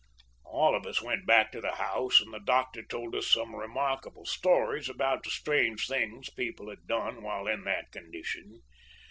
"All 0.45 0.73
of 0.75 0.87
us 0.87 0.99
went 0.99 1.27
back 1.27 1.51
to 1.51 1.61
the 1.61 1.75
house, 1.75 2.19
and 2.21 2.33
the 2.33 2.39
doctor 2.39 2.81
told 2.81 3.13
us 3.13 3.27
some 3.27 3.55
remarkable 3.55 4.25
stories 4.25 4.89
about 4.89 5.21
the 5.21 5.29
strange 5.29 5.85
things 5.85 6.27
people 6.31 6.71
had 6.71 6.87
done 6.87 7.21
while 7.21 7.45
in 7.45 7.63
that 7.65 7.91
condition. 7.91 8.61